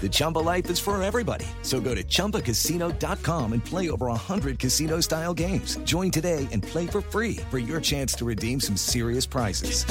[0.00, 1.46] The Chumba life is for everybody.
[1.62, 5.76] So go to ChumbaCasino.com and play over 100 casino style games.
[5.78, 9.84] Join today and play for free for your chance to redeem some serious prizes.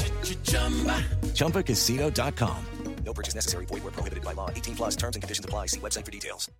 [1.36, 2.66] ChumbaCasino.com.
[3.06, 3.66] No purchase necessary.
[3.66, 4.50] Void where prohibited by law.
[4.50, 5.68] 18 plus terms and conditions apply.
[5.68, 6.52] See website for details.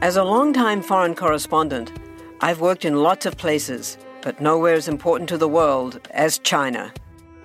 [0.00, 1.92] As a longtime foreign correspondent,
[2.40, 6.92] I've worked in lots of places, but nowhere as important to the world as China.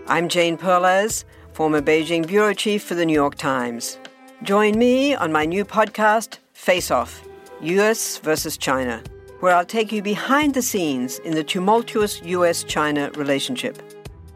[0.07, 1.23] I'm Jane Perlez,
[1.61, 3.99] former Beijing bureau chief for the New York Times.
[4.41, 7.23] Join me on my new podcast, Face Off
[7.61, 9.03] US versus China,
[9.41, 13.77] where I'll take you behind the scenes in the tumultuous US China relationship.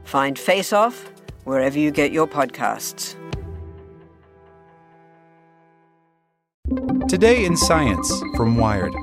[0.03, 1.09] Find Face Off
[1.45, 3.15] wherever you get your podcasts.
[7.09, 8.93] Today in Science from Wired.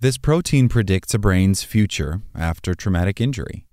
[0.00, 3.67] This protein predicts a brain's future after traumatic injury.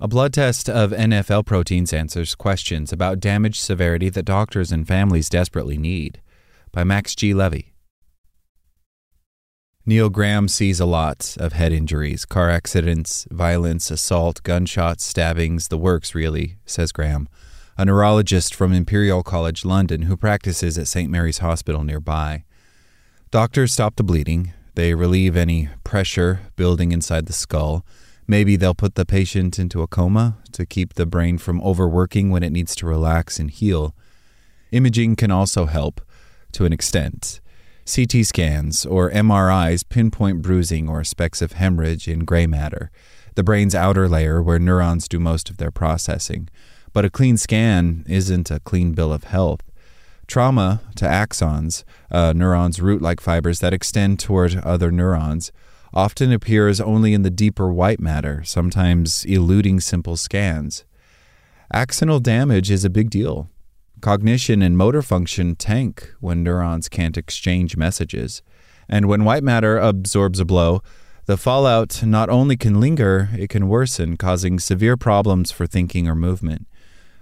[0.00, 5.28] A blood test of NFL proteins answers questions about damage severity that doctors and families
[5.28, 6.20] desperately need.
[6.72, 7.32] By Max G.
[7.32, 7.74] Levy.
[9.86, 15.78] Neil Graham sees a lot of head injuries, car accidents, violence, assault, gunshots, stabbings, the
[15.78, 17.28] works, really, says Graham,
[17.78, 21.10] a neurologist from Imperial College London who practices at St.
[21.10, 22.44] Mary's Hospital nearby.
[23.30, 27.84] Doctors stop the bleeding, they relieve any pressure building inside the skull.
[28.26, 32.42] Maybe they'll put the patient into a coma to keep the brain from overworking when
[32.42, 33.94] it needs to relax and heal.
[34.72, 36.00] Imaging can also help
[36.52, 37.40] to an extent.
[37.86, 42.90] CT scans or MRIs pinpoint bruising or specks of hemorrhage in gray matter,
[43.34, 46.48] the brain's outer layer where neurons do most of their processing.
[46.94, 49.60] But a clean scan isn't a clean bill of health.
[50.26, 55.52] Trauma to axons, uh, neurons' root like fibers that extend toward other neurons,
[55.94, 60.84] often appears only in the deeper white matter, sometimes eluding simple scans.
[61.72, 63.48] Axonal damage is a big deal.
[64.00, 68.42] Cognition and motor function tank when neurons can't exchange messages.
[68.88, 70.82] And when white matter absorbs a blow,
[71.26, 76.14] the fallout not only can linger, it can worsen, causing severe problems for thinking or
[76.14, 76.66] movement.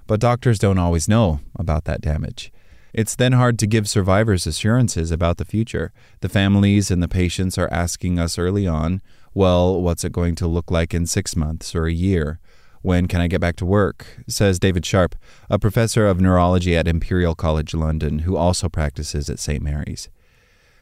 [0.09, 2.51] But doctors don't always know about that damage.
[2.93, 5.93] It's then hard to give survivors assurances about the future.
[6.21, 9.01] The families and the patients are asking us early on,
[9.35, 12.39] well, what's it going to look like in six months or a year?
[12.83, 14.07] When can I get back to work?
[14.29, 15.15] Says David Sharp,
[15.49, 19.63] a professor of neurology at Imperial College London, who also practices at St.
[19.63, 20.11] Mary's.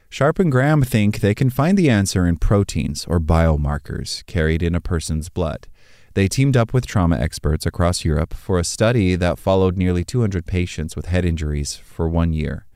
[0.08, 4.74] Sharp and Graham think they can find the answer in proteins or biomarkers carried in
[4.74, 5.68] a person's blood.
[6.14, 10.44] They teamed up with trauma experts across Europe for a study that followed nearly 200
[10.44, 12.66] patients with head injuries for one year.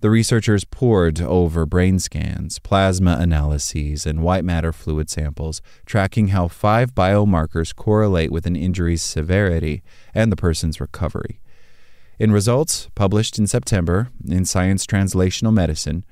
[0.00, 6.48] The researchers pored over brain scans, plasma analyses, and white matter fluid samples, tracking how
[6.48, 9.82] five biomarkers correlate with an injury's severity
[10.12, 11.40] and the person's recovery.
[12.18, 16.04] In results published in September in Science Translational Medicine,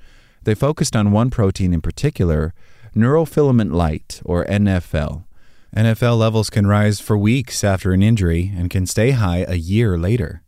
[0.44, 2.54] they focused on one protein in particular,
[2.94, 5.24] neurofilament light, or NFL.
[5.76, 9.98] NFL levels can rise for weeks after an injury and can stay high a year
[9.98, 10.42] later.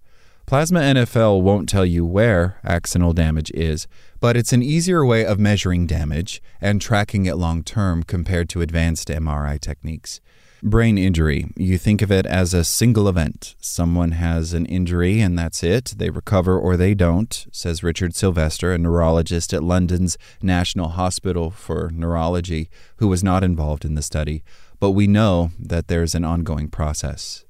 [0.47, 3.89] Plasma NFL won't tell you where axonal damage is,
[4.21, 8.61] but it's an easier way of measuring damage and tracking it long term compared to
[8.61, 10.21] advanced MRI techniques.
[10.63, 13.57] Brain injury, you think of it as a single event.
[13.61, 15.95] Someone has an injury and that's it.
[15.97, 21.91] They recover or they don't, says Richard Sylvester, a neurologist at London's National Hospital for
[21.93, 24.43] Neurology, who was not involved in the study.
[24.79, 27.45] But we know that there's an ongoing process.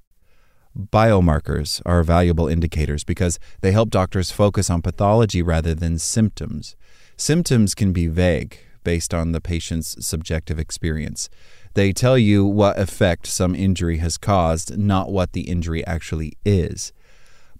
[0.77, 6.77] Biomarkers are valuable indicators because they help doctors focus on pathology rather than symptoms.
[7.17, 11.29] Symptoms can be vague based on the patient's subjective experience.
[11.75, 16.93] They tell you what effect some injury has caused, not what the injury actually is.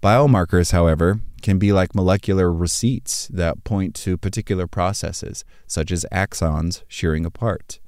[0.01, 6.83] Biomarkers, however, can be like molecular receipts that point to particular processes, such as axons
[6.87, 7.79] shearing apart.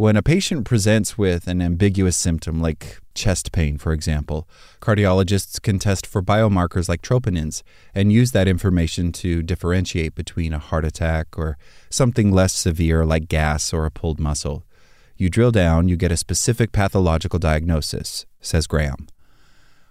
[0.00, 4.48] When a patient presents with an ambiguous symptom like chest pain, for example,
[4.80, 7.62] cardiologists can test for biomarkers like troponins
[7.94, 11.58] and use that information to differentiate between a heart attack or
[11.90, 14.64] something less severe like gas or a pulled muscle.
[15.18, 19.06] You drill down, you get a specific pathological diagnosis, says Graham.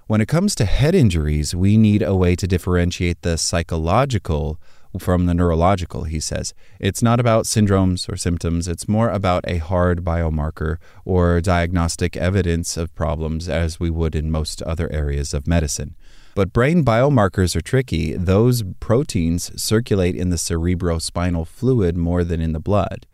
[0.07, 4.59] When it comes to head injuries, we need a way to differentiate the psychological
[4.97, 6.53] from the neurological, he says.
[6.79, 12.77] It's not about syndromes or symptoms, it's more about a hard biomarker or diagnostic evidence
[12.77, 15.95] of problems as we would in most other areas of medicine.
[16.35, 18.13] But brain biomarkers are tricky.
[18.13, 23.05] Those proteins circulate in the cerebrospinal fluid more than in the blood.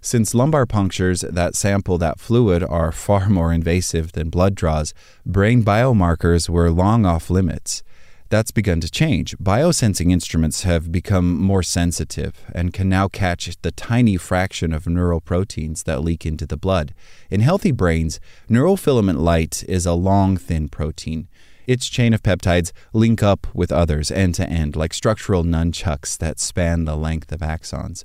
[0.00, 4.92] Since lumbar punctures that sample that fluid are far more invasive than blood draws,
[5.24, 7.82] brain biomarkers were long off limits.
[8.34, 9.38] That's begun to change.
[9.38, 15.20] Biosensing instruments have become more sensitive and can now catch the tiny fraction of neural
[15.20, 16.94] proteins that leak into the blood.
[17.30, 18.18] In healthy brains,
[18.50, 21.28] neurofilament light is a long, thin protein.
[21.68, 26.40] Its chain of peptides link up with others end to end, like structural nunchucks that
[26.40, 28.02] span the length of axons.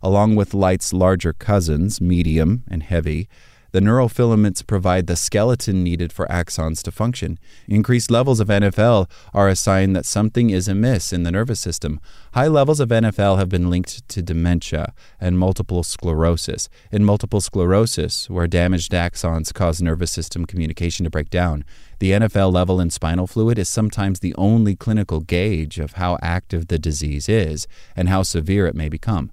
[0.00, 3.28] Along with light's larger cousins, medium and heavy,
[3.72, 7.38] the neurofilaments provide the skeleton needed for axons to function.
[7.66, 11.98] Increased levels of NFL are a sign that something is amiss in the nervous system.
[12.34, 16.68] High levels of NFL have been linked to dementia and multiple sclerosis.
[16.90, 21.64] In multiple sclerosis, where damaged axons cause nervous system communication to break down,
[21.98, 26.68] the NFL level in spinal fluid is sometimes the only clinical gauge of how active
[26.68, 27.66] the disease is
[27.96, 29.30] and how severe it may become.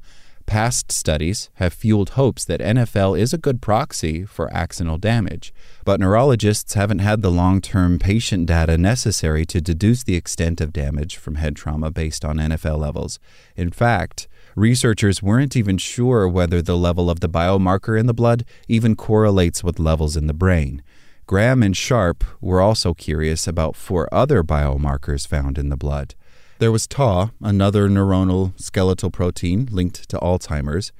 [0.49, 5.53] Past studies have fueled hopes that NFL is a good proxy for axonal damage,
[5.85, 10.73] but neurologists haven't had the long term patient data necessary to deduce the extent of
[10.73, 13.19] damage from head trauma based on NFL levels.
[13.55, 18.43] In fact, researchers weren't even sure whether the level of the biomarker in the blood
[18.67, 20.81] even correlates with levels in the brain.
[21.27, 26.15] Graham and Sharp were also curious about four other biomarkers found in the blood.
[26.59, 30.91] There was Tau, another neuronal skeletal protein linked to Alzheimer's,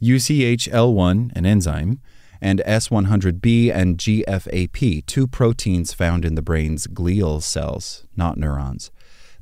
[0.00, 1.98] UCHL1, an enzyme,
[2.40, 8.92] and S100B and GFAP, two proteins found in the brain's glial cells, not neurons.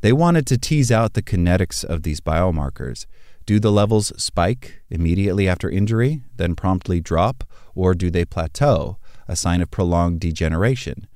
[0.01, 3.05] They wanted to tease out the kinetics of these biomarkers.
[3.45, 7.45] Do the levels spike immediately after injury, then promptly drop,
[7.75, 8.97] or do they plateau,
[9.29, 11.07] a sign of prolonged degeneration?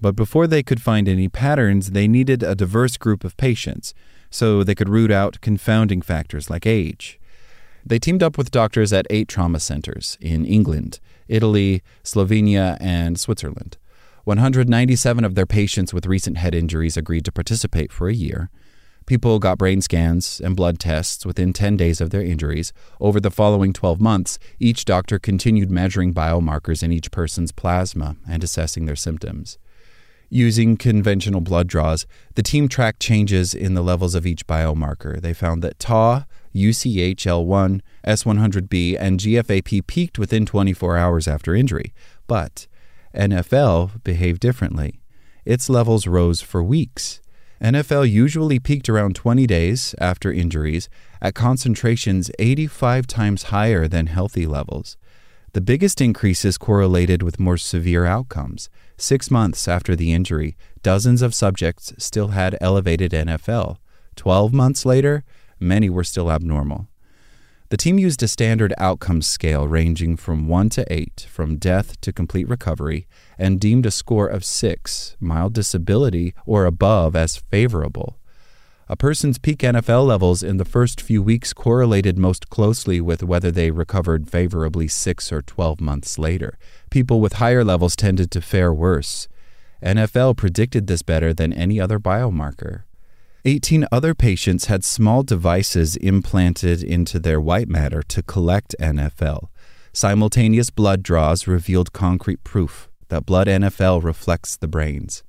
[0.00, 3.94] But before they could find any patterns, they needed a diverse group of patients
[4.30, 7.20] so they could root out confounding factors like age.
[7.86, 13.76] They teamed up with doctors at eight trauma centers in England, Italy, Slovenia, and Switzerland.
[14.24, 18.50] 197 of their patients with recent head injuries agreed to participate for a year.
[19.06, 22.72] People got brain scans and blood tests within 10 days of their injuries.
[23.00, 28.42] Over the following 12 months, each doctor continued measuring biomarkers in each person's plasma and
[28.42, 29.58] assessing their symptoms.
[30.30, 35.20] Using conventional blood draws, the team tracked changes in the levels of each biomarker.
[35.20, 36.24] They found that Tau,
[36.54, 41.92] UCHL1, S100B, and GFAP peaked within 24 hours after injury,
[42.26, 42.66] but
[43.14, 45.00] NFL behaved differently.
[45.44, 47.20] Its levels rose for weeks.
[47.60, 50.88] NFL usually peaked around 20 days after injuries
[51.22, 54.96] at concentrations 85 times higher than healthy levels.
[55.54, 58.68] The biggest increases correlated with more severe outcomes.
[58.96, 63.76] Six months after the injury, dozens of subjects still had elevated NFL.
[64.16, 65.22] Twelve months later,
[65.60, 66.88] many were still abnormal.
[67.68, 72.12] The team used a standard outcomes scale ranging from 1 to 8, from death to
[72.12, 73.06] complete recovery,
[73.38, 78.18] and deemed a score of 6, mild disability or above, as favorable.
[78.86, 83.50] A person's peak NFL levels in the first few weeks correlated most closely with whether
[83.50, 86.58] they recovered favorably six or 12 months later.
[86.90, 89.26] People with higher levels tended to fare worse.
[89.82, 92.82] NFL predicted this better than any other biomarker.
[93.46, 99.48] 18 other patients had small devices implanted into their white matter to collect NFL.
[99.94, 105.22] Simultaneous blood draws revealed concrete proof that blood NFL reflects the brains.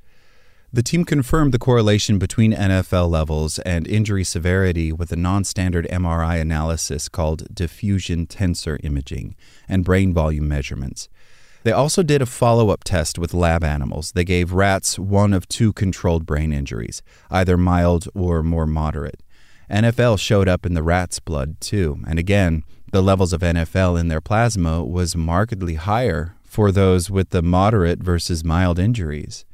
[0.75, 5.88] The team confirmed the correlation between NFL levels and injury severity with a non standard
[5.89, 9.38] MRI analysis called diffusion tensor imaging
[9.70, 11.08] and brain volume measurements.
[11.63, 14.12] They also did a follow up test with lab animals.
[14.12, 17.01] They gave rats one of two controlled brain injuries,
[17.32, 19.24] either mild or more moderate.
[19.72, 24.10] NFL showed up in the rat's blood too, and again, the levels of NFL in
[24.10, 29.46] their plasma was markedly higher for those with the moderate versus mild injuries.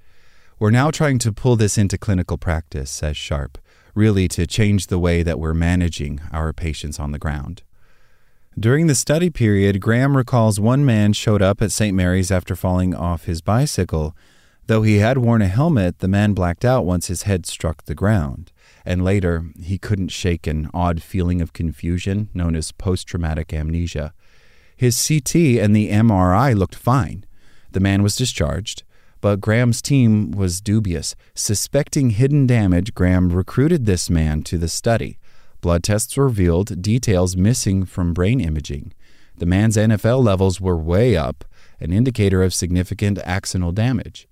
[0.62, 3.58] We're now trying to pull this into clinical practice, says Sharp,
[3.96, 7.64] really to change the way that we're managing our patients on the ground.
[8.60, 11.96] During the study period, Graham recalls one man showed up at St.
[11.96, 14.16] Mary's after falling off his bicycle.
[14.68, 17.96] Though he had worn a helmet, the man blacked out once his head struck the
[17.96, 18.52] ground.
[18.86, 24.14] And later, he couldn't shake an odd feeling of confusion known as post traumatic amnesia.
[24.78, 27.26] His CT and the MRI looked fine.
[27.72, 28.84] The man was discharged.
[29.22, 31.16] But Graham's team was dubious.
[31.36, 35.20] Suspecting hidden damage, Graham recruited this man to the study.
[35.62, 38.94] Blood tests revealed details missing from brain imaging.
[39.38, 41.46] The man's NFL levels were way up,
[41.80, 44.28] an indicator of significant axonal damage.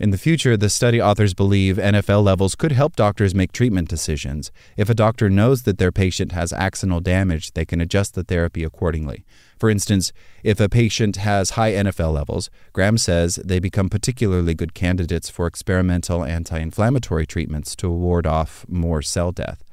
[0.00, 4.52] In the future, the study authors believe NFL levels could help doctors make treatment decisions.
[4.76, 8.62] If a doctor knows that their patient has axonal damage, they can adjust the therapy
[8.62, 9.24] accordingly.
[9.58, 10.12] For instance,
[10.44, 15.48] if a patient has high NFL levels, Graham says they become particularly good candidates for
[15.48, 19.64] experimental anti inflammatory treatments to ward off more cell death.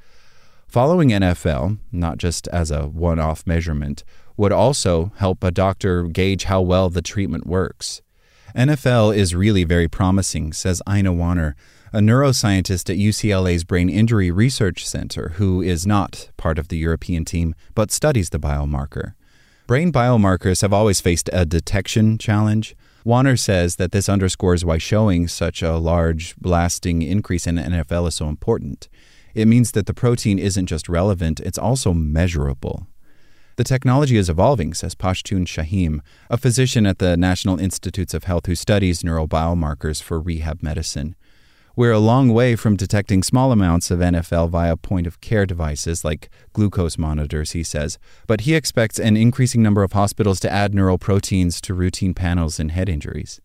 [0.68, 4.04] Following NFL, not just as a one off measurement,
[4.38, 8.02] would also help a doctor gauge how well the treatment works.
[8.56, 11.58] NFL is really very promising, says Ina Wanner,
[11.92, 17.26] a neuroscientist at UCLA's Brain Injury Research Center, who is not part of the European
[17.26, 19.14] team but studies the biomarker.
[19.68, 22.78] Brain biomarkers have always faced a detection challenge.
[23.04, 28.16] Wanner says that this underscores why showing such a large, lasting increase in NFL is
[28.16, 28.88] so important.
[29.34, 32.88] It means that the protein isn't just relevant, it's also measurable.
[33.58, 38.48] The technology is evolving, says Pashtun Shahim, a physician at the National Institutes of Health
[38.48, 41.16] who studies neurobiomarkers for rehab medicine.
[41.78, 46.04] We're a long way from detecting small amounts of NFL via point of care devices
[46.04, 47.98] like glucose monitors, he says,
[48.28, 52.60] but he expects an increasing number of hospitals to add neural proteins to routine panels
[52.60, 53.40] in head injuries.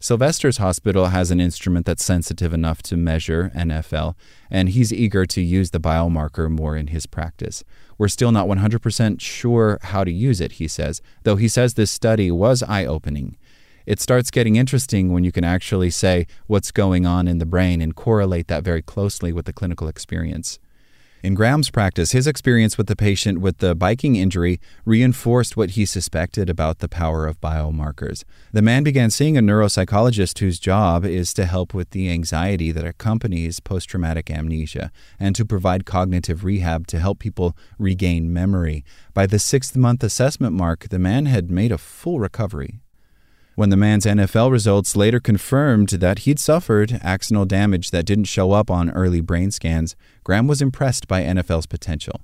[0.00, 4.14] Sylvester's hospital has an instrument that's sensitive enough to measure NFL,
[4.48, 7.64] and he's eager to use the biomarker more in his practice.
[7.98, 11.90] We're still not 100% sure how to use it, he says, though he says this
[11.90, 13.36] study was eye opening.
[13.86, 17.80] It starts getting interesting when you can actually say what's going on in the brain
[17.80, 20.60] and correlate that very closely with the clinical experience.
[21.28, 25.84] In Graham's practice, his experience with the patient with the biking injury reinforced what he
[25.84, 28.24] suspected about the power of biomarkers.
[28.50, 32.86] The man began seeing a neuropsychologist whose job is to help with the anxiety that
[32.86, 38.82] accompanies post traumatic amnesia and to provide cognitive rehab to help people regain memory.
[39.12, 42.80] By the sixth month assessment mark, the man had made a full recovery.
[43.58, 48.52] When the man's NFL results later confirmed that he'd suffered axonal damage that didn't show
[48.52, 52.20] up on early brain scans, Graham was impressed by NFL's potential.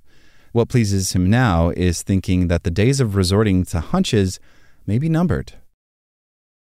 [0.52, 4.38] What pleases him now is thinking that the days of resorting to hunches
[4.86, 5.54] may be numbered.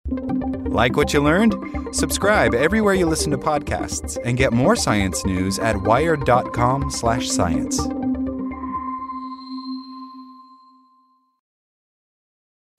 [0.08, 1.54] Like what you learned?
[1.92, 8.05] Subscribe everywhere you listen to podcasts and get more science news at wired.com/science.